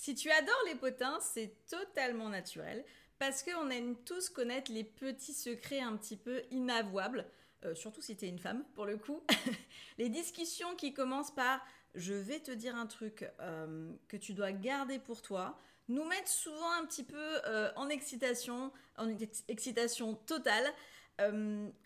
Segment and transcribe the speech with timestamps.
[0.00, 2.86] Si tu adores les potins, c'est totalement naturel
[3.18, 7.26] parce qu'on aime tous connaître les petits secrets un petit peu inavouables,
[7.66, 9.22] euh, surtout si tu es une femme pour le coup.
[9.98, 11.60] les discussions qui commencent par
[11.94, 15.58] je vais te dire un truc euh, que tu dois garder pour toi,
[15.88, 19.06] nous mettent souvent un petit peu euh, en excitation, en
[19.48, 20.72] excitation totale,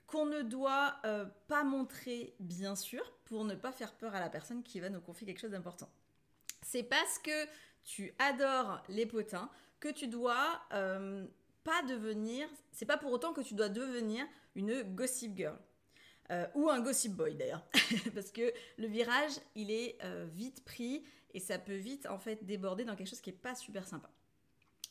[0.06, 1.02] qu'on ne doit
[1.48, 5.00] pas montrer bien sûr pour ne pas faire peur à la personne qui va nous
[5.00, 5.90] confier quelque chose d'important.
[6.62, 7.48] C'est parce que
[7.84, 11.26] tu adores les potins, que tu dois euh,
[11.62, 15.58] pas devenir, c'est pas pour autant que tu dois devenir une gossip girl.
[16.30, 17.62] Euh, ou un gossip boy d'ailleurs.
[18.14, 22.44] Parce que le virage, il est euh, vite pris et ça peut vite en fait
[22.44, 24.08] déborder dans quelque chose qui n'est pas super sympa.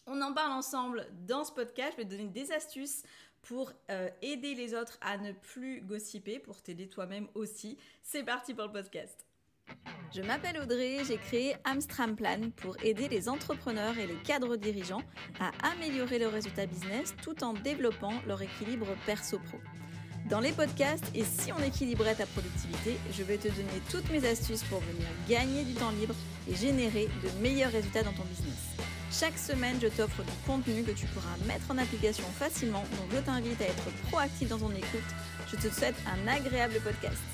[0.05, 1.93] On en parle ensemble dans ce podcast.
[1.93, 3.03] Je vais te donner des astuces
[3.41, 3.73] pour
[4.21, 7.77] aider les autres à ne plus gossiper, pour t'aider toi-même aussi.
[8.03, 9.25] C'est parti pour le podcast.
[10.15, 15.01] Je m'appelle Audrey, j'ai créé Amstram Plan pour aider les entrepreneurs et les cadres dirigeants
[15.39, 19.57] à améliorer leurs résultats business tout en développant leur équilibre perso-pro.
[20.29, 24.23] Dans les podcasts et si on équilibrait ta productivité, je vais te donner toutes mes
[24.27, 26.13] astuces pour venir gagner du temps libre
[26.47, 28.75] et générer de meilleurs résultats dans ton business.
[29.11, 33.17] Chaque semaine, je t'offre du contenu que tu pourras mettre en application facilement, donc je
[33.17, 35.09] t'invite à être proactif dans ton écoute.
[35.51, 37.32] Je te souhaite un agréable podcast.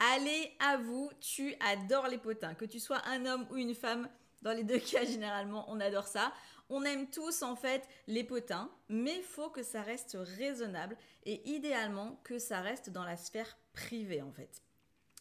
[0.00, 2.54] Allez, à vous, tu adores les potins.
[2.54, 4.08] Que tu sois un homme ou une femme,
[4.42, 6.32] dans les deux cas, généralement, on adore ça.
[6.70, 12.20] On aime tous, en fait, les potins, mais faut que ça reste raisonnable et idéalement
[12.24, 14.62] que ça reste dans la sphère privée, en fait.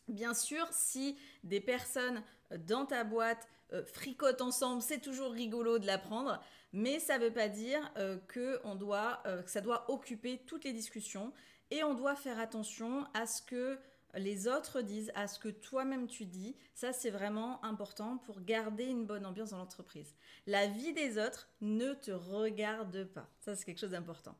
[0.07, 5.85] Bien sûr, si des personnes dans ta boîte euh, fricotent ensemble, c'est toujours rigolo de
[5.85, 6.41] l'apprendre,
[6.71, 8.77] mais ça ne veut pas dire euh, que, on
[9.25, 11.33] euh, que ça doit occuper toutes les discussions
[11.71, 13.79] et on doit faire attention à ce que
[14.17, 16.55] les autres disent, à ce que toi-même tu dis.
[16.73, 20.15] Ça, c'est vraiment important pour garder une bonne ambiance dans l'entreprise.
[20.45, 23.29] La vie des autres ne te regarde pas.
[23.39, 24.35] Ça, c'est quelque chose d'important.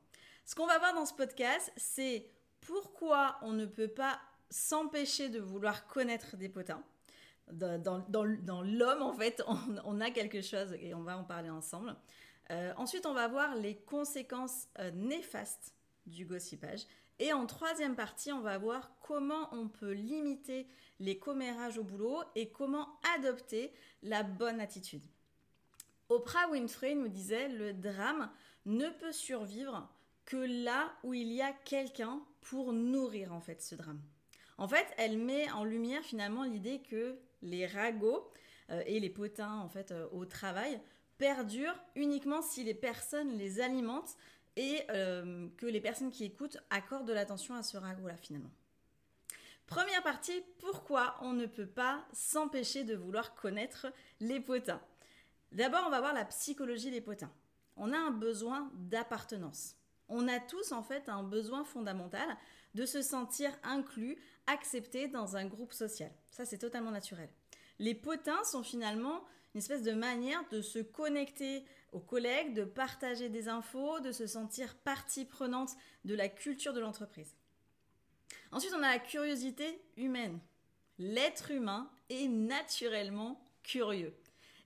[0.45, 2.29] Ce qu'on va voir dans ce podcast, c'est
[2.61, 4.19] pourquoi on ne peut pas
[4.49, 6.83] s'empêcher de vouloir connaître des potins.
[7.51, 8.23] Dans,
[8.63, 9.41] l'homme, en fait,
[9.85, 11.95] on, a quelque chose et on va en parler ensemble.
[12.51, 15.73] Euh, ensuite, on va voir les conséquences euh, néfastes
[16.05, 16.87] du gossipage.
[17.19, 20.67] Et en troisième partie, on va voir comment on peut limiter
[20.99, 23.71] les commérages au boulot et comment adopter
[24.03, 25.03] la bonne attitude.
[26.09, 28.29] Oprah Winfrey nous disait le drame
[28.65, 29.89] ne peut survivre
[30.25, 34.01] que là où il y a quelqu'un pour nourrir en fait ce drame.
[34.57, 38.29] En fait, elle met en lumière finalement l'idée que les ragots
[38.69, 40.79] euh, et les potins en euh, au travail
[41.17, 44.17] perdurent uniquement si les personnes les alimentent
[44.57, 48.51] et euh, que les personnes qui écoutent accordent de l'attention à ce ragot-là finalement.
[49.67, 53.87] Première partie, pourquoi on ne peut pas s'empêcher de vouloir connaître
[54.19, 54.81] les potins?
[55.51, 57.31] D'abord, on va voir la psychologie des potins.
[57.75, 59.75] On a un besoin d'appartenance.
[60.09, 62.27] On a tous en fait un besoin fondamental
[62.73, 66.11] de se sentir inclus, accepté dans un groupe social.
[66.31, 67.29] Ça, c'est totalement naturel.
[67.79, 73.29] Les potins sont finalement une espèce de manière de se connecter aux collègues, de partager
[73.29, 75.71] des infos, de se sentir partie prenante
[76.05, 77.35] de la culture de l'entreprise.
[78.51, 80.39] Ensuite, on a la curiosité humaine.
[80.99, 84.15] L'être humain est naturellement curieux.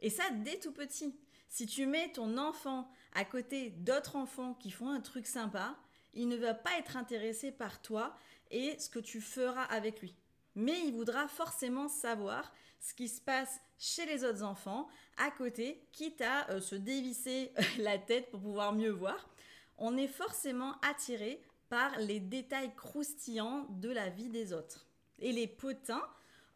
[0.01, 1.15] Et ça, dès tout petit.
[1.49, 5.77] Si tu mets ton enfant à côté d'autres enfants qui font un truc sympa,
[6.13, 8.15] il ne va pas être intéressé par toi
[8.51, 10.15] et ce que tu feras avec lui.
[10.55, 15.87] Mais il voudra forcément savoir ce qui se passe chez les autres enfants à côté,
[15.91, 19.29] quitte à euh, se dévisser la tête pour pouvoir mieux voir.
[19.77, 24.87] On est forcément attiré par les détails croustillants de la vie des autres.
[25.19, 26.03] Et les potins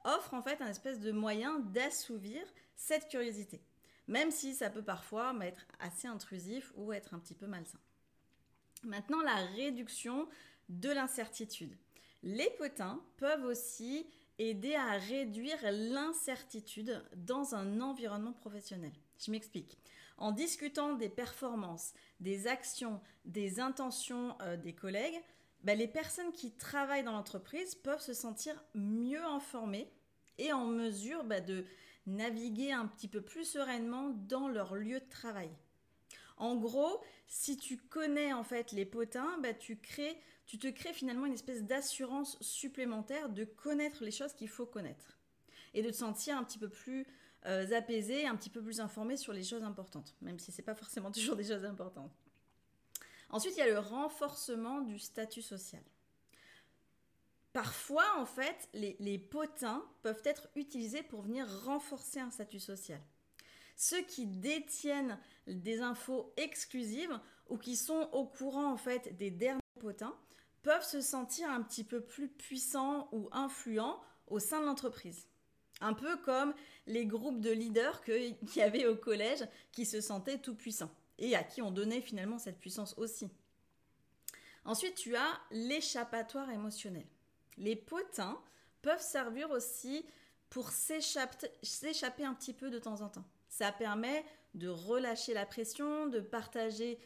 [0.03, 2.41] offrent en fait un espèce de moyen d'assouvir
[2.75, 3.61] cette curiosité,
[4.07, 7.79] même si ça peut parfois être assez intrusif ou être un petit peu malsain.
[8.83, 10.27] Maintenant, la réduction
[10.69, 11.75] de l'incertitude.
[12.23, 14.07] Les potins peuvent aussi
[14.39, 18.91] aider à réduire l'incertitude dans un environnement professionnel.
[19.17, 19.77] Je m'explique.
[20.17, 25.21] En discutant des performances, des actions, des intentions euh, des collègues,
[25.63, 29.91] bah, les personnes qui travaillent dans l'entreprise peuvent se sentir mieux informées
[30.37, 31.65] et en mesure bah, de
[32.05, 35.49] naviguer un petit peu plus sereinement dans leur lieu de travail.
[36.37, 40.93] En gros, si tu connais en fait les potins, bah, tu crées tu te crées
[40.93, 45.17] finalement une espèce d'assurance supplémentaire de connaître les choses qu'il faut connaître
[45.73, 47.07] et de te sentir un petit peu plus
[47.45, 50.65] euh, apaisé, un petit peu plus informé sur les choses importantes, même si ce n'est
[50.65, 52.11] pas forcément toujours des choses importantes.
[53.29, 55.81] Ensuite, il y a le renforcement du statut social.
[57.51, 63.01] Parfois, en fait, les, potins peuvent être utilisés pour venir renforcer un statut social.
[63.75, 67.19] Ceux qui détiennent des infos exclusives
[67.49, 70.15] ou qui sont au courant en fait des derniers potins
[70.63, 75.27] peuvent se sentir un petit peu plus puissants ou influents au sein de l'entreprise.
[75.81, 76.53] Un peu comme
[76.87, 81.35] les groupes de leaders qu'il y avait au collège qui se sentaient tout puissants et
[81.35, 83.29] à qui on donnait finalement cette puissance aussi.
[84.63, 87.05] Ensuite, tu as l'échappatoire émotionnel.
[87.57, 88.41] Les potins
[88.81, 90.03] peuvent servir aussi
[90.49, 93.25] pour s'échapper un petit peu de temps en temps.
[93.57, 96.99] Ça permet de relâcher la pression, de partager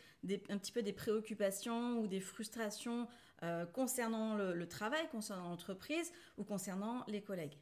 [0.50, 3.08] un petit peu des préoccupations ou des frustrations
[3.44, 7.56] euh, concernant le, travail, concernant l'entreprise ou concernant les collègues.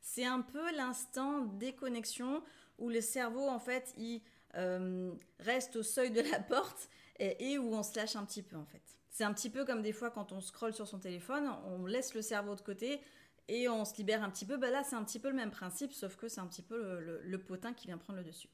[0.00, 2.42] C'est un peu l'instant déconnexion
[2.78, 4.22] où le cerveau, en fait, il
[4.54, 6.88] euh, reste au seuil de la porte
[7.18, 8.96] et, et, où on se lâche un petit peu, en fait.
[9.10, 12.14] C'est un petit peu comme des fois quand on scrolle sur son téléphone, on laisse
[12.14, 13.02] le cerveau de côté
[13.48, 14.56] et on se libère un petit peu.
[14.56, 17.00] Bah là, c'est un petit peu le même principe, sauf que c'est un petit peu
[17.00, 18.48] le, potin qui vient prendre le dessus.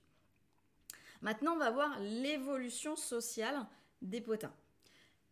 [1.21, 3.67] Maintenant, on va voir l'évolution sociale
[4.03, 4.55] des potins.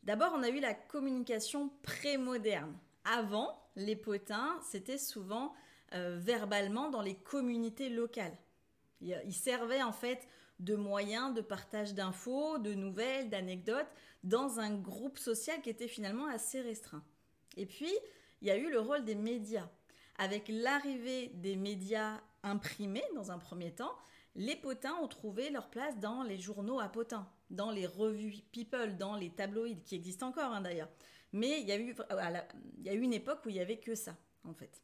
[0.03, 2.77] D'abord, on a eu la communication pré-moderne.
[3.05, 5.55] Avant, les potins, c'était souvent
[5.95, 8.37] euh, verbalement dans les communautés locales.
[9.01, 10.27] Ils servaient en fait
[10.59, 13.87] de moyens de partage d'infos, de nouvelles, d'anecdotes
[14.25, 17.05] dans un groupe social qui était finalement assez restreint.
[17.57, 17.93] Et puis,
[18.41, 19.69] il y a eu le rôle des médias.
[20.19, 23.95] Avec l'arrivée des médias imprimés dans un premier temps,
[24.35, 28.97] les potins ont trouvé leur place dans les journaux à potins, dans les revues People,
[28.97, 30.91] dans les tabloïds, qui existent encore hein, d'ailleurs.
[31.33, 31.95] Mais il y, a eu,
[32.79, 34.83] il y a eu une époque où il n'y avait que ça, en fait.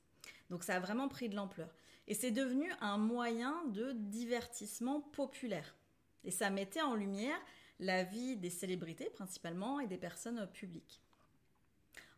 [0.51, 1.69] Donc ça a vraiment pris de l'ampleur.
[2.09, 5.77] Et c'est devenu un moyen de divertissement populaire.
[6.25, 7.39] Et ça mettait en lumière
[7.79, 11.01] la vie des célébrités principalement et des personnes publiques.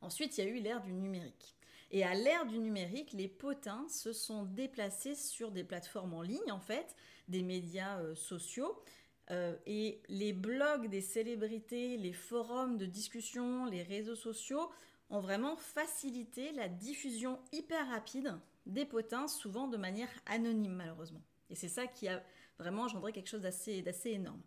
[0.04, 1.56] Ensuite, il y a eu l'ère du numérique.
[1.90, 6.52] Et à l'ère du numérique, les potins se sont déplacés sur des plateformes en ligne,
[6.52, 6.94] en fait,
[7.28, 8.82] des médias euh, sociaux.
[9.30, 14.70] Euh, et les blogs des célébrités, les forums de discussion, les réseaux sociaux
[15.08, 21.22] ont vraiment facilité la diffusion hyper rapide des potins, souvent de manière anonyme malheureusement.
[21.48, 22.22] Et c'est ça qui a
[22.58, 24.42] vraiment engendré quelque chose d'assez énorme.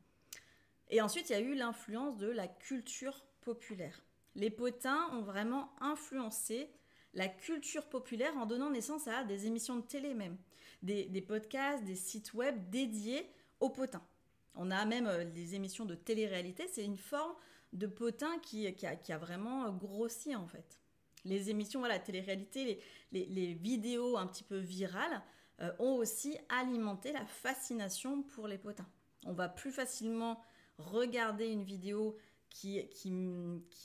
[0.90, 4.07] Et ensuite, il y a eu l'influence de la culture populaire.
[4.38, 6.70] Les potins ont vraiment influencé
[7.16, 10.38] la culture populaire en donnant naissance à des émissions de télé même,
[10.84, 13.28] des, podcasts, des sites web dédiés
[13.60, 14.06] aux potins.
[14.54, 17.34] On a même euh, des émissions de télé-réalité, c'est une forme
[17.74, 20.80] de potin qui, a, vraiment grossi en fait.
[21.26, 22.80] Les émissions, voilà, télé-réalité,
[23.12, 25.24] les, vidéos un petit peu virales
[25.62, 28.88] euh, ont aussi alimenté la fascination pour les potins.
[29.26, 30.44] On va plus facilement
[30.78, 32.18] regarder une vidéo
[32.50, 32.90] qui,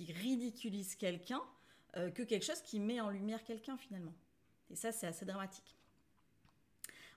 [0.08, 1.42] ridiculise quelqu'un
[1.96, 4.14] euh, que quelque chose qui met en lumière quelqu'un finalement.
[4.70, 5.76] Et ça, c'est assez dramatique.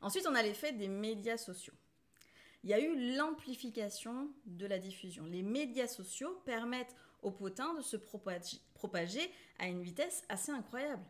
[0.01, 1.74] Ensuite, on a l'effet des médias sociaux.
[2.63, 5.25] Il y a eu l'amplification de la diffusion.
[5.25, 11.03] Les médias sociaux permettent aux potins de se propager, à une vitesse assez incroyable.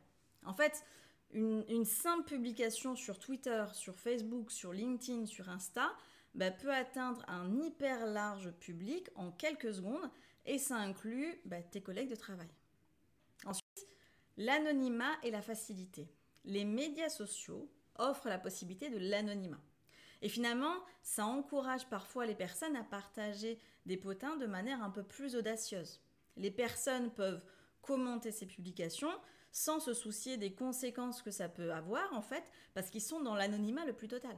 [0.45, 0.85] En fait,
[1.33, 5.91] une, simple publication sur Twitter, sur Facebook, sur LinkedIn, sur Insta
[6.33, 10.09] bah, peut atteindre un hyper large public en quelques secondes
[10.45, 12.49] et ça inclut bah, tes collègues de travail.
[13.45, 13.87] Ensuite,
[14.37, 16.09] l'anonymat et la facilité.
[16.43, 19.61] Les médias sociaux offrent la possibilité de l'anonymat.
[20.21, 25.03] Et finalement, ça encourage parfois les personnes à partager des potins de manière un peu
[25.03, 26.01] plus audacieuse.
[26.37, 27.45] Les personnes peuvent
[27.81, 29.11] commenter ces publications
[29.51, 33.35] sans se soucier des conséquences que ça peut avoir, en fait, parce qu'ils sont dans
[33.35, 34.37] l'anonymat le plus total.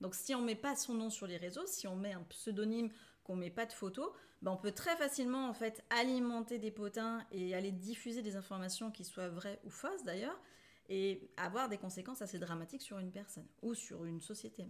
[0.00, 2.22] Donc si on ne met pas son nom sur les réseaux, si on met un
[2.24, 2.90] pseudonyme,
[3.24, 4.10] qu'on met pas de photos,
[4.42, 8.90] ben on peut très facilement en fait alimenter des potins et aller diffuser des informations
[8.90, 10.38] qui soient vraies ou fausses d'ailleurs,
[10.88, 14.66] et avoir des conséquences assez dramatiques sur une personne ou sur une société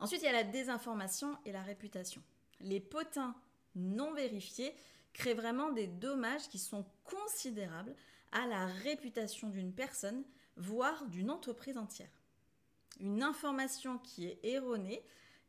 [0.00, 2.22] Ensuite, il y a la désinformation et la réputation.
[2.60, 3.34] Les potins
[3.74, 4.72] non vérifiés
[5.12, 7.94] créent vraiment des dommages qui sont considérables
[8.30, 10.22] à la réputation d'une personne,
[10.56, 12.10] voire d'une entreprise entière.
[13.00, 15.02] Une information qui est erronée,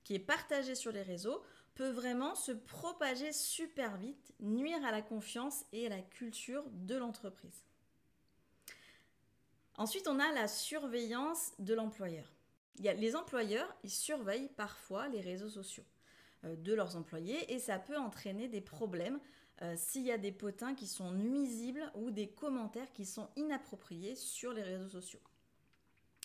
[0.10, 1.44] qui est partagée sur les réseaux,
[1.75, 6.96] peut vraiment se propager super vite, nuire à la confiance et à la culture de
[6.96, 7.63] l'entreprise.
[9.75, 12.25] Ensuite, on a la surveillance de l'employeur
[12.80, 15.84] les employeurs, ils surveillent parfois les réseaux sociaux
[16.46, 19.20] euh, de leurs employés et ça peut entraîner des problèmes
[19.62, 24.16] euh, s'il y a des potins qui sont nuisibles ou des commentaires qui sont inappropriés
[24.16, 25.20] sur les réseaux sociaux.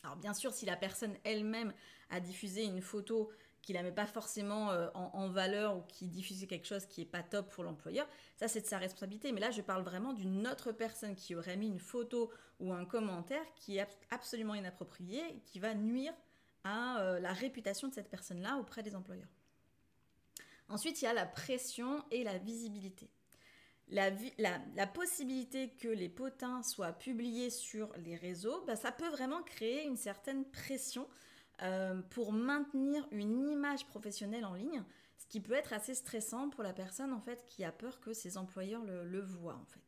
[0.04, 1.72] Alors bien sûr, si la personne elle-même
[2.10, 3.30] a diffusé une photo
[3.64, 7.06] qui la met pas forcément euh, en, valeur ou qui diffuse quelque chose qui est
[7.06, 8.06] pas top pour l'employeur,
[8.36, 9.32] ça c'est de sa responsabilité.
[9.32, 12.30] Mais là, je parle vraiment d'une autre personne qui aurait mis une photo
[12.60, 16.12] ou un commentaire qui est absolument inapproprié, qui va nuire
[16.62, 19.28] à euh, la réputation de cette personne-là auprès des employeurs.
[20.68, 23.08] Ensuite, il y a la pression et la visibilité.
[23.88, 29.42] La, la, possibilité que les potins soient publiés sur les réseaux, bah, ça peut vraiment
[29.42, 31.06] créer une certaine pression
[31.62, 34.82] euh, pour maintenir une image professionnelle en ligne,
[35.16, 38.12] ce qui peut être assez stressant pour la personne en fait qui a peur que
[38.12, 39.80] ses employeurs le, voient en fait.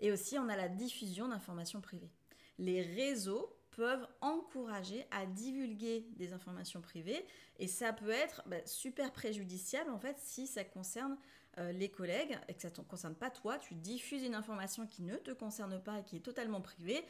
[0.00, 2.10] Et aussi, on a la diffusion d'informations privées.
[2.58, 7.24] Les réseaux peuvent encourager à divulguer des informations privées
[7.60, 11.16] et ça peut être bah, super préjudiciable en fait si ça concerne
[11.58, 15.02] euh, les collègues et que ça ne concerne pas toi, tu diffuses une information qui
[15.02, 17.04] ne te concerne pas et qui est totalement privée,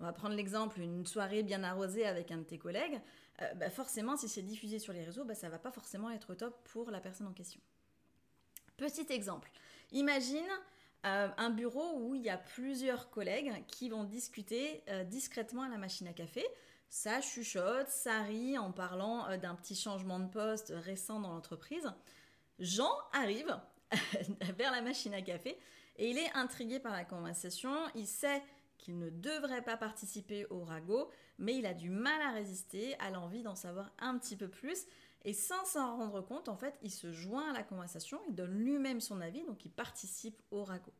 [0.00, 3.00] on va prendre l'exemple, une soirée bien arrosée avec un de tes collègues,
[3.42, 6.34] euh, bah, forcément, si c'est diffusé sur les réseaux, bah, ça va pas forcément être
[6.34, 7.60] top pour la personne en question.
[8.78, 9.50] Petit exemple,
[9.92, 10.48] imagine
[11.04, 15.68] euh, un bureau où il y a plusieurs collègues qui vont discuter euh, discrètement à
[15.68, 16.46] la machine à café.
[16.88, 21.92] Ça chuchote, ça rit en parlant d'un petit changement de poste récent dans l'entreprise.
[22.58, 23.54] Jean arrive
[24.56, 25.56] vers la machine à café
[25.96, 27.70] et il est intrigué par la conversation.
[27.94, 28.42] Il sait
[28.80, 33.10] qu'il ne devrait pas participer au ragot, mais il a du mal à résister à
[33.10, 34.86] l'envie d'en savoir un petit peu plus.
[35.24, 38.58] Et sans s'en rendre compte, en fait, il se joint à la conversation, il donne
[38.58, 40.94] lui-même son avis, donc il participe au ragot.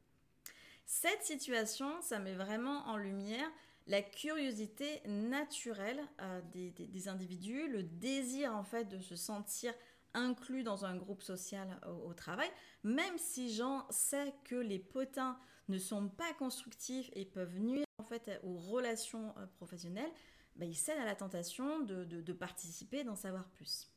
[0.85, 3.51] Cette situation, ça met vraiment en lumière
[3.87, 9.73] la curiosité naturelle euh, des, individus, le désir en fait de se sentir
[10.15, 12.49] inclus dans un groupe social au, travail,
[12.83, 15.39] même si Jean sait que les potins
[15.69, 20.11] ne sont pas constructifs et peuvent nuire en fait aux relations euh, professionnelles,
[20.57, 23.91] bah, ils cèdent à la tentation de, participer, d'en savoir plus.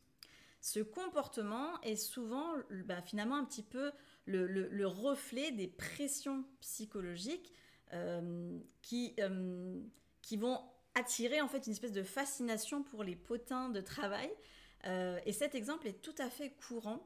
[0.62, 2.54] Ce comportement est souvent
[2.86, 3.92] bah, finalement un petit peu
[4.26, 7.54] le, reflet des pressions psychologiques
[7.92, 9.82] euh, qui, euh,
[10.22, 10.60] qui vont
[10.96, 14.32] attirer en fait une espèce de fascination pour les potins de travail.
[14.86, 17.06] Et cet exemple est tout à fait courant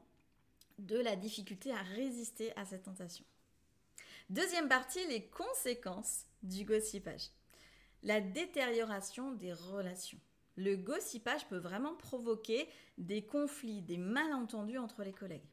[0.78, 3.24] de la difficulté à résister à cette tentation.
[4.30, 7.30] Deuxième partie, les conséquences du gossipage.
[8.02, 10.20] La détérioration des relations.
[10.56, 15.48] Le gossipage peut vraiment provoquer des conflits, des malentendus entre les collègues.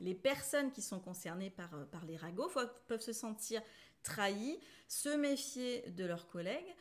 [0.00, 2.50] Les personnes qui sont concernées par, euh, par les ragots
[2.86, 3.62] peuvent se sentir
[4.02, 6.74] trahies, se méfier de leurs collègues,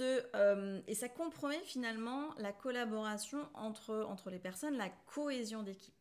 [0.00, 5.94] euh, et ça compromet finalement la collaboration entre, entre les personnes, la cohésion d'équipe.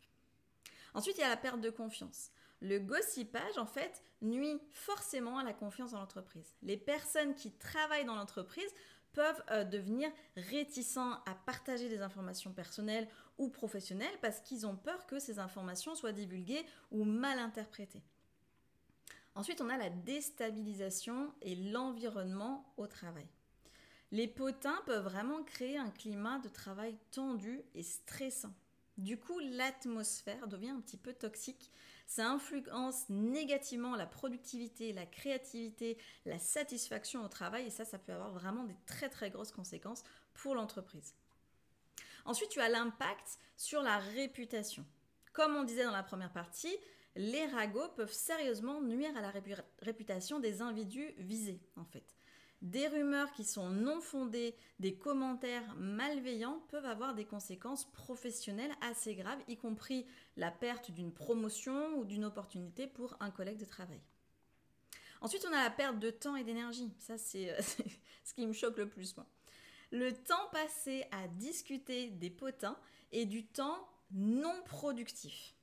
[0.93, 2.31] Ensuite, il y a la perte de confiance
[2.61, 6.55] le gossipage, en fait, nuit forcément à la confiance dans l'entreprise.
[6.63, 8.73] Les personnes qui travaillent dans l'entreprise
[9.13, 13.07] peuvent euh, devenir réticents à partager des informations personnelles
[13.37, 18.03] ou professionnelles parce qu'ils ont peur que ces informations soient divulguées ou mal interprétées.
[19.35, 23.27] Ensuite, on a la déstabilisation et l'environnement au travail.
[24.11, 28.53] Les potins peuvent vraiment créer un climat de travail tendu et stressant.
[28.97, 31.71] Du coup, l'atmosphère devient un petit peu toxique
[32.07, 38.13] ça influence négativement la productivité, la créativité, la satisfaction au travail et ça, ça peut
[38.13, 41.13] avoir vraiment des très très grosses conséquences pour l'entreprise.
[42.25, 44.85] Ensuite, tu as l'impact sur la réputation.
[45.33, 46.75] Comme on disait dans la première partie,
[47.15, 49.33] les ragots peuvent sérieusement nuire à la
[49.81, 52.16] réputation des individus visés, en fait.
[52.61, 59.13] Des rumeurs qui sont non fondées, des commentaires malveillants peuvent avoir des conséquences professionnelles assez
[59.13, 64.01] graves, y compris la perte d'une promotion ou d'une opportunité pour un collègue de travail.
[65.21, 66.91] Ensuite, on a la perte de temps et d'énergie.
[66.97, 67.55] Ça, c'est
[68.23, 69.15] ce qui me choque le plus.
[69.91, 72.77] Le temps passé à discuter des potins
[73.11, 75.53] est du temps non productif.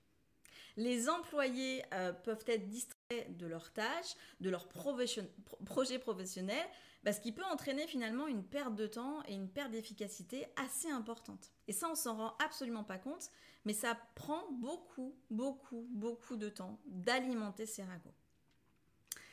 [0.76, 6.68] Les employés euh, peuvent être distraits de leurs tâches, de leurs projets professionnels,
[7.12, 11.52] ce qui peut entraîner finalement une perte de temps et une perte d'efficacité assez importante.
[11.68, 13.30] Et ça, on s'en rend absolument pas compte,
[13.64, 18.14] mais ça prend beaucoup, beaucoup, beaucoup de temps d'alimenter ces ragots.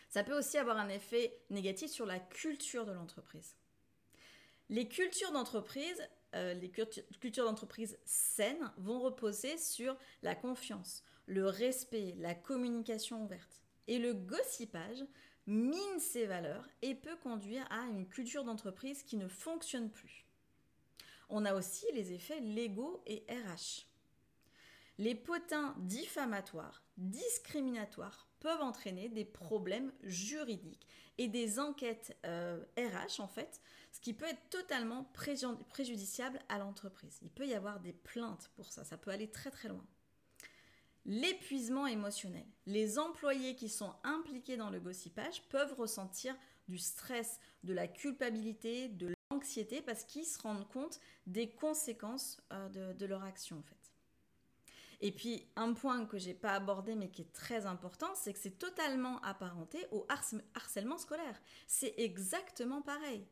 [0.09, 3.55] Ça peut aussi avoir un effet négatif sur la culture de l'entreprise.
[4.67, 6.01] Les cultures d'entreprise,
[6.35, 13.60] euh, les cultures d'entreprise saines vont reposer sur la confiance, le respect, la communication ouverte.
[13.91, 15.03] Et le gossipage
[15.47, 20.25] mine ces valeurs et peut conduire à une culture d'entreprise qui ne fonctionne plus.
[21.27, 23.85] On a aussi les effets légaux et RH.
[24.97, 32.63] Les potins diffamatoires, discriminatoires, peuvent entraîner des problèmes juridiques et des enquêtes RH euh,
[33.19, 33.59] en fait,
[33.91, 35.11] ce qui peut être totalement
[35.69, 37.19] préjudiciable à l'entreprise.
[37.23, 39.85] Il peut y avoir des plaintes pour ça, ça peut aller très très loin.
[41.05, 42.45] L'épuisement émotionnel.
[42.65, 46.35] Les employés qui sont impliqués dans le gossipage peuvent ressentir
[46.67, 52.69] du stress, de la culpabilité, de l'anxiété parce qu'ils se rendent compte des conséquences euh,
[52.69, 53.91] de, de leur action en fait.
[55.03, 58.39] Et puis, un point que j'ai pas abordé mais qui est très important, c'est que
[58.39, 60.05] c'est totalement apparenté au
[60.53, 61.41] harcèlement scolaire.
[61.67, 63.25] C'est exactement pareil.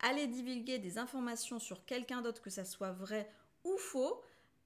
[0.00, 3.28] Aller divulguer des informations sur quelqu'un d'autre, que ça soit vrai
[3.64, 4.22] ou faux,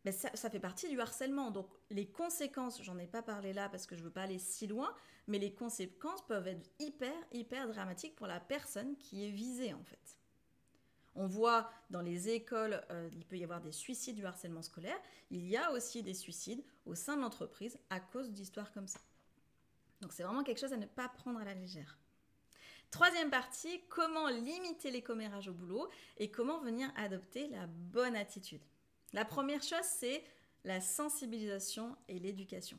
[0.07, 1.51] ça, ça, fait partie du harcèlement.
[1.51, 4.67] Donc les conséquences, j'en ai pas parlé là parce que je veux pas aller si
[4.67, 4.95] loin,
[5.27, 9.85] mais les conséquences peuvent être hyper, hyper dramatiques pour la personne qui est visée en
[9.85, 10.17] fait.
[11.15, 14.99] On voit dans les écoles, euh, il peut y avoir des suicides du harcèlement scolaire.
[15.31, 19.01] Il y a aussi des suicides au sein de l'entreprise à cause d'histoires comme ça.
[20.01, 21.99] Donc c'est vraiment quelque chose à ne pas prendre à la légère.
[22.91, 28.63] Troisième partie, comment limiter les commérages au boulot et comment venir adopter la bonne attitude.
[29.13, 30.23] La première chose, c'est
[30.65, 32.79] la sensibilisation et l'éducation.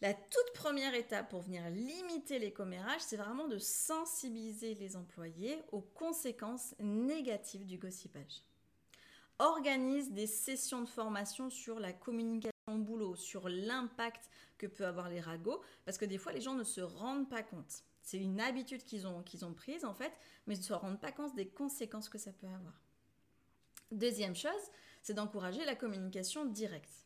[0.00, 5.62] La toute première étape pour venir limiter les commérages, c'est vraiment de sensibiliser les employés
[5.72, 8.42] aux conséquences négatives du gossipage.
[9.38, 15.08] Organise des sessions de formation sur la communication au boulot, sur l'impact que peut avoir
[15.08, 17.84] les ragots, parce que des fois les gens ne se rendent pas compte.
[18.02, 20.12] C'est une habitude qu'ils ont, qu'ils ont prise en fait,
[20.46, 22.80] mais ils ne se rendent pas compte des conséquences que ça peut avoir.
[23.90, 24.70] Deuxième chose,
[25.04, 27.04] c'est d'encourager la communication directe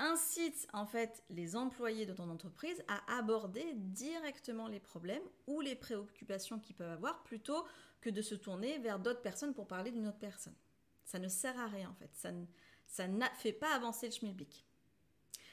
[0.00, 5.76] incite en fait les employés de ton entreprise à aborder directement les problèmes ou les
[5.76, 7.66] préoccupations qu'ils peuvent avoir plutôt
[8.00, 10.54] que de se tourner vers d'autres personnes pour parler d'une autre personne.
[11.04, 12.10] Ça ne sert à rien en fait,
[12.86, 14.64] ça ne fait pas avancer le schmilblick.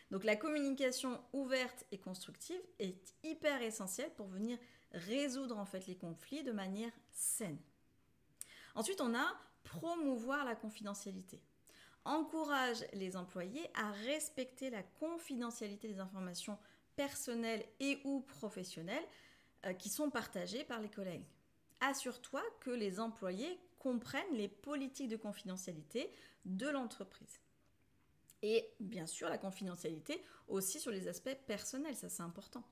[0.10, 4.58] Donc la communication ouverte et constructive est hyper essentielle pour venir
[4.94, 7.60] résoudre en fait les conflits de manière saine.
[8.74, 9.26] Ensuite, on a
[9.66, 11.42] promouvoir la confidentialité
[12.08, 16.58] encourage les employés à respecter la confidentialité des informations
[16.96, 19.04] personnelles et ou professionnelles
[19.66, 21.26] euh, qui sont partagées par les collègues.
[21.82, 26.12] Assure-toi que les employés comprennent les politiques de confidentialité
[26.46, 27.40] de l'entreprise.
[28.42, 32.64] Et bien sûr, la confidentialité aussi sur les aspects personnels, ça c'est important.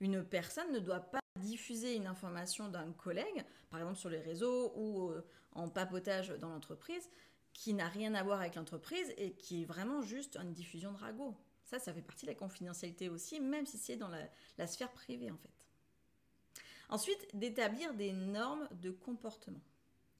[0.00, 4.72] Une personne ne doit pas diffuser une information d'un collègue, par exemple sur les réseaux
[4.76, 7.08] ou euh, en papotage dans l'entreprise,
[7.52, 10.98] qui n'a rien à voir avec l'entreprise et qui est vraiment juste une diffusion de
[10.98, 11.36] ragots.
[11.64, 15.30] Ça, ça fait partie de la confidentialité aussi, même si c'est dans la, sphère privée
[15.30, 15.50] en fait.
[16.88, 19.62] Ensuite, d'établir des normes de comportement.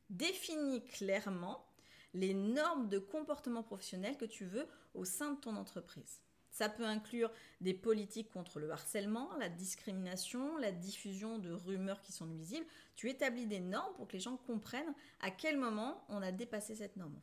[0.09, 1.67] Définis clairement
[2.15, 6.21] les normes de comportement professionnel que tu veux au sein de ton entreprise.
[6.53, 7.31] Ça peut inclure
[7.63, 12.67] des politiques contre le harcèlement, la discrimination, la diffusion de rumeurs qui sont nuisibles.
[12.95, 16.77] Tu établis des normes pour que les gens comprennent à quel moment on a dépassé
[16.77, 17.19] cette norme.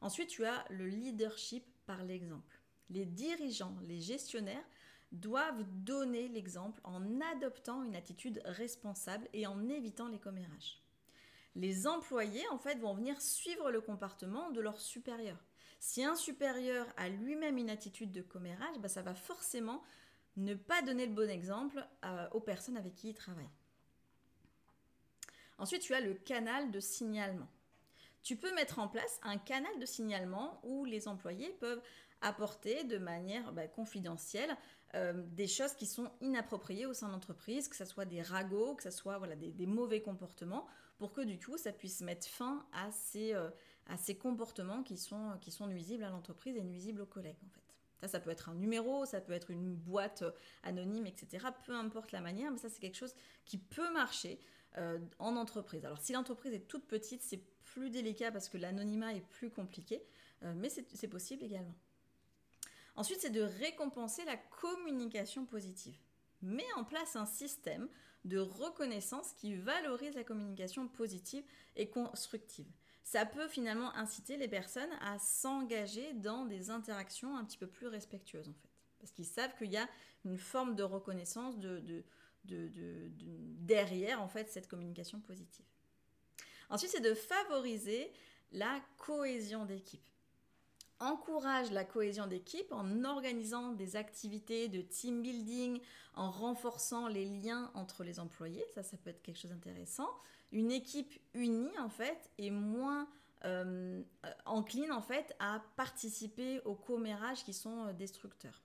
[0.00, 2.58] Ensuite, tu as le leadership par l'exemple.
[2.88, 4.64] Les dirigeants, les gestionnaires
[5.12, 10.82] doivent donner l'exemple en adoptant une attitude responsable et en évitant les commérages.
[11.54, 15.42] Les employés, en fait, vont venir suivre le comportement de leurs supérieurs.
[15.78, 19.82] Si un supérieur a lui-même une attitude de commérage, bah, ça va forcément
[20.36, 23.50] ne pas donner le bon exemple euh, aux personnes avec qui il travaille.
[25.58, 27.48] Ensuite, tu as le canal de signalement.
[28.22, 31.82] Tu peux mettre en place un canal de signalement où les employés peuvent
[32.20, 34.56] apporter de manière bah, confidentielle
[34.94, 38.74] euh, des choses qui sont inappropriées au sein de l'entreprise, que ce soit des ragots,
[38.74, 40.66] que ce soit voilà, des, mauvais comportements,
[40.98, 43.50] pour que du coup ça puisse mettre fin à ces, euh,
[43.88, 47.62] à ces comportements qui sont, nuisibles à l'entreprise et nuisibles aux collègues en fait.
[48.06, 50.22] Ça, peut être un numéro, ça peut être une boîte
[50.62, 51.46] anonyme, etc.
[51.64, 54.38] Peu importe la manière, mais ça c'est quelque chose qui peut marcher
[54.76, 55.84] euh, en entreprise.
[55.84, 60.04] Alors si l'entreprise est toute petite, c'est plus délicat parce que l'anonymat est plus compliqué,
[60.44, 61.74] euh, mais c'est possible également.
[62.94, 65.96] Ensuite, c'est de récompenser la communication positive.
[66.42, 67.88] Mets en place un système
[68.24, 71.44] de reconnaissance qui valorise la communication positive
[71.76, 72.66] et constructive
[73.10, 77.86] ça peut finalement inciter les personnes à s'engager dans des interactions un petit peu plus
[77.86, 78.68] respectueuses en fait.
[78.98, 79.88] Parce qu'ils savent qu'il y a
[80.26, 82.04] une forme de reconnaissance de,
[82.44, 85.64] derrière en fait cette communication positive.
[86.68, 88.12] Ensuite, c'est de favoriser
[88.52, 90.06] la cohésion d'équipe.
[91.00, 95.80] Encourage la cohésion d'équipe en organisant des activités de team building,
[96.12, 98.66] en renforçant les liens entre les employés.
[98.74, 100.10] Ça, ça peut être quelque chose d'intéressant
[100.52, 103.08] une équipe unie en fait est moins
[103.44, 104.02] euh,
[104.46, 108.62] encline en fait à participer aux commérages qui sont euh, destructeurs.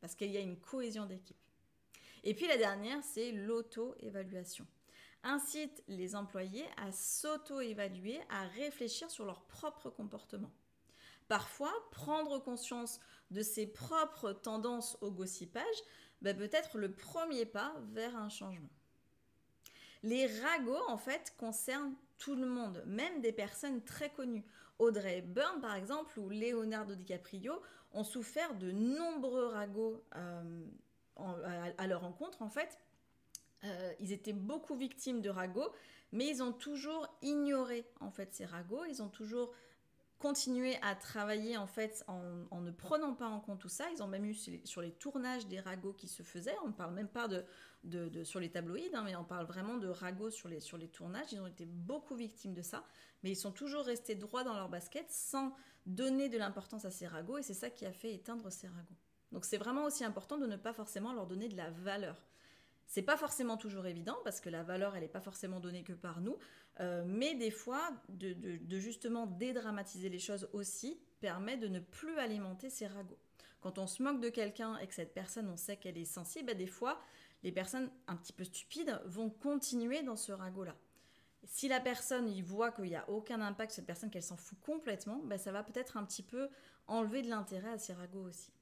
[0.00, 1.36] Parce qu'il y a une cohésion d'équipe.
[2.22, 4.66] Et puis la dernière, c'est l'auto-évaluation.
[5.22, 10.52] Incite les employés à s'auto-évaluer, à réfléchir sur leur propre comportement.
[11.28, 15.64] Parfois, prendre conscience de ses propres tendances au gossipage
[16.22, 18.70] bah, peut être le premier pas vers un changement.
[20.06, 24.44] Les ragots, en fait, concernent tout le monde, même des personnes très connues.
[24.78, 27.60] Audrey Byrne, par exemple, ou Leonardo DiCaprio
[27.92, 30.64] ont souffert de nombreux ragots euh,
[31.76, 32.78] à, leur rencontre, en fait.
[33.64, 35.72] Euh, ils étaient beaucoup victimes de ragots,
[36.12, 38.84] mais ils ont toujours ignoré, en fait, ces ragots.
[38.84, 39.52] Ils ont toujours
[40.18, 43.84] continuer à travailler en fait en, ne prenant pas en compte tout ça.
[43.92, 46.56] Ils ont même eu sur les, tournages des ragots qui se faisaient.
[46.64, 49.88] On ne parle même pas de, sur les tabloïds, hein, mais on parle vraiment de
[49.88, 51.32] ragots sur les, sur les tournages.
[51.32, 52.84] Ils ont été beaucoup victimes de ça,
[53.22, 57.06] mais ils sont toujours restés droits dans leur basket sans donner de l'importance à ces
[57.06, 58.96] ragots et c'est ça qui a fait éteindre ces ragots.
[59.32, 62.22] Donc c'est vraiment aussi important de ne pas forcément leur donner de la valeur.
[62.86, 65.92] C'est pas forcément toujours évident parce que la valeur, elle n'est pas forcément donnée que
[65.92, 66.38] par nous,
[66.80, 68.36] euh, mais des fois, de,
[68.78, 73.18] justement dédramatiser les choses aussi permet de ne plus alimenter ces ragots.
[73.60, 76.46] Quand on se moque de quelqu'un et que cette personne, on sait qu'elle est sensible,
[76.46, 77.00] bah, des fois,
[77.42, 80.76] les personnes un petit peu stupides vont continuer dans ce ragot-là.
[81.44, 84.36] Si la personne y voit qu'il n'y a aucun impact sur cette personne, qu'elle s'en
[84.36, 86.48] fout complètement, bah, ça va peut-être un petit peu
[86.86, 88.52] enlever de l'intérêt à ces ragots aussi.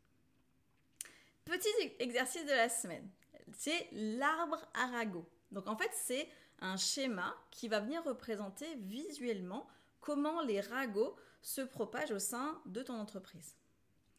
[1.45, 3.07] Petit exercice de la semaine
[3.53, 5.29] c'est l'arbre arago.
[5.51, 6.29] Donc en fait, c'est
[6.61, 9.67] un schéma qui va venir représenter visuellement
[10.01, 13.55] comment les ragots se propagent au sein de ton entreprise.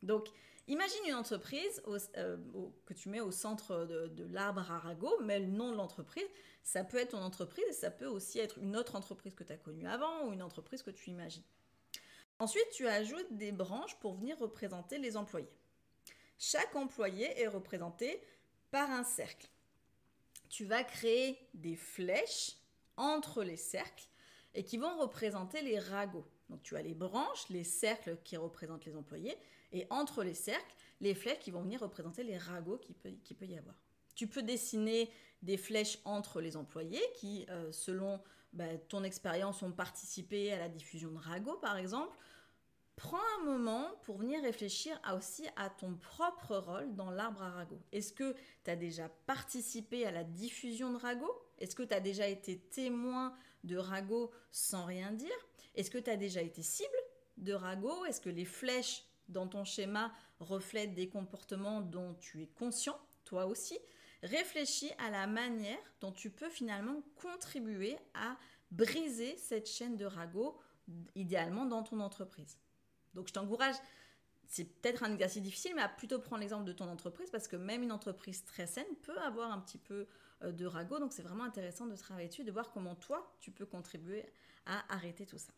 [0.03, 0.27] Donc,
[0.67, 1.81] imagine une entreprise
[2.17, 2.37] euh,
[2.85, 6.27] que tu mets au centre de, l'arbre arago, mais le nom de l'entreprise,
[6.63, 9.53] ça peut être ton entreprise et ça peut aussi être une autre entreprise que tu
[9.53, 11.43] as connue avant ou une entreprise que tu imagines.
[12.37, 15.49] Ensuite, tu ajoutes des branches pour venir représenter les employés.
[16.37, 18.21] Chaque employé est représenté
[18.75, 19.47] par un cercle.
[20.49, 22.57] Tu vas créer des flèches
[22.97, 24.03] entre les cercles
[24.53, 26.27] et qui vont représenter les ragots.
[26.49, 29.37] Donc tu as les branches, les cercles qui représentent les employés,
[29.71, 33.33] et entre les cercles, les flèches qui vont venir représenter les ragots qui peut, qui
[33.33, 33.81] peut y avoir.
[34.13, 35.09] Tu peux dessiner
[35.41, 38.19] des flèches entre les employés qui, euh, selon
[38.51, 42.17] bah, ton expérience, ont participé à la diffusion de ragots, par exemple,
[42.95, 47.81] prends un moment pour venir réfléchir aussi à ton propre rôle dans l'arbre à ragots.
[47.91, 51.41] Est-ce que tu as déjà participé à la diffusion de ragots?
[51.57, 55.35] Est-ce que tu as déjà été témoin de ragots sans rien dire?
[55.75, 56.97] Est-ce que tu as déjà été cible
[57.37, 58.05] de ragots?
[58.05, 63.45] Est-ce que les flèches dans ton schéma reflètent des comportements dont tu es conscient, toi
[63.45, 63.77] aussi?
[64.23, 68.37] Réfléchis à la manière dont tu peux finalement contribuer à
[68.71, 70.57] briser cette chaîne de ragots,
[71.15, 72.57] idéalement dans ton entreprise.
[73.15, 73.75] Donc je t'encourage,
[74.47, 77.55] c'est peut-être un exercice difficile, mais à plutôt prendre l'exemple de ton entreprise parce que
[77.55, 80.07] même une entreprise très saine peut avoir un petit peu
[80.43, 80.99] euh, de ragot.
[80.99, 84.25] Donc c'est vraiment intéressant de travailler dessus, de voir comment toi tu peux contribuer
[84.65, 85.53] à arrêter tout ça.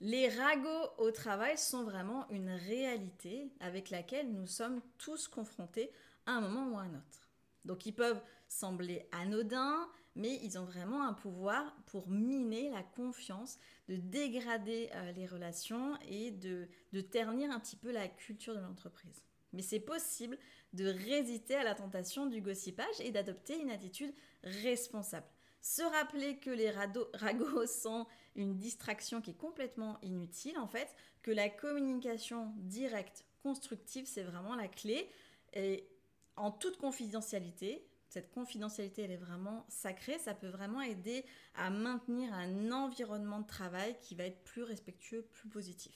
[0.00, 5.92] Les ragots au travail sont vraiment une réalité avec laquelle nous sommes tous confrontés
[6.24, 7.28] à un moment ou à un autre.
[7.66, 9.88] Donc ils peuvent sembler anodins,
[10.20, 15.96] mais ils ont vraiment un pouvoir pour miner la confiance, de dégrader euh, les relations
[16.08, 19.24] et de, de ternir un petit peu la culture de l'entreprise.
[19.52, 20.38] Mais c'est possible
[20.74, 24.12] de résister à la tentation du gossipage et d'adopter une attitude
[24.44, 25.26] responsable.
[25.62, 26.70] Se rappeler que les
[27.14, 28.06] ragots sont
[28.36, 34.54] une distraction qui est complètement inutile, en fait, que la communication directe, constructive, c'est vraiment
[34.54, 35.08] la clé.
[35.54, 35.88] Et
[36.36, 40.18] en toute confidentialité, cette confidentialité, elle est vraiment sacrée.
[40.18, 45.22] Ça peut vraiment aider à maintenir un environnement de travail qui va être plus respectueux,
[45.32, 45.94] plus positif.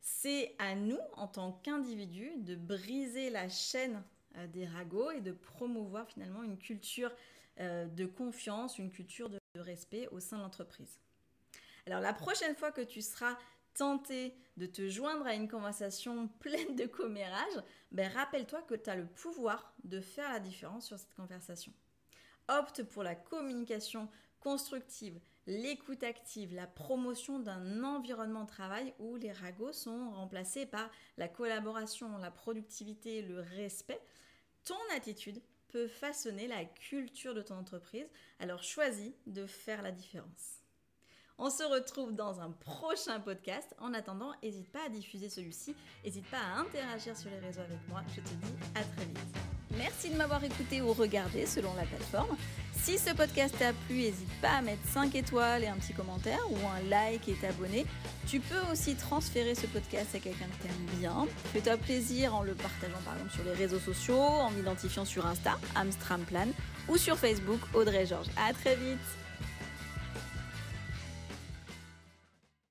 [0.00, 4.02] C'est à nous, en tant qu'individus, de briser la chaîne
[4.36, 7.12] euh, des ragots et de promouvoir finalement une culture
[7.60, 10.98] euh, de confiance, une culture de respect au sein de l'entreprise.
[11.84, 13.36] Alors la prochaine fois que tu seras
[13.74, 18.96] tenter de te joindre à une conversation pleine de commérages, ben rappelle-toi que tu as
[18.96, 21.72] le pouvoir de faire la différence sur cette conversation.
[22.48, 24.08] Opte pour la communication
[24.40, 30.90] constructive, l'écoute active, la promotion d'un environnement de travail où les ragots sont remplacés par
[31.16, 34.00] la collaboration, la productivité, le respect.
[34.64, 38.08] Ton attitude peut façonner la culture de ton entreprise,
[38.40, 40.59] alors choisis de faire la différence.
[41.42, 43.74] On se retrouve dans un prochain podcast.
[43.80, 45.74] En attendant, n'hésite pas à diffuser celui-ci,
[46.04, 48.02] n'hésite pas à interagir sur les réseaux avec moi.
[48.14, 49.18] Je te dis à très vite.
[49.78, 52.36] Merci de m'avoir écouté ou regardé selon la plateforme.
[52.74, 56.40] Si ce podcast t'a plu, n'hésite pas à mettre 5 étoiles et un petit commentaire
[56.50, 57.86] ou un like et t'abonner.
[58.26, 61.26] Tu peux aussi transférer ce podcast à quelqu'un que t'aimes bien.
[61.54, 65.58] Fais-toi plaisir en le partageant par exemple sur les réseaux sociaux, en m'identifiant sur Insta,
[65.74, 66.48] Amstramplan,
[66.90, 68.28] ou sur Facebook, Audrey Georges.
[68.36, 68.98] À très vite